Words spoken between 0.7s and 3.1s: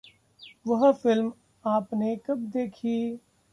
Film आपने कब देखी?